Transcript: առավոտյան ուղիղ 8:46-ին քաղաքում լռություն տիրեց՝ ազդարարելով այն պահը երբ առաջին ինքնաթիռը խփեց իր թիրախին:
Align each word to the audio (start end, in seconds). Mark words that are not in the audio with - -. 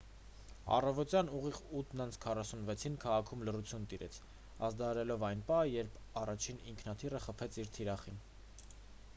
առավոտյան 0.75 1.27
ուղիղ 1.39 1.57
8:46-ին 1.81 2.95
քաղաքում 3.03 3.45
լռություն 3.49 3.85
տիրեց՝ 3.91 4.17
ազդարարելով 4.69 5.27
այն 5.29 5.45
պահը 5.51 5.69
երբ 5.75 6.01
առաջին 6.23 6.65
ինքնաթիռը 6.73 7.23
խփեց 7.27 7.61
իր 7.67 7.71
թիրախին: 7.77 8.19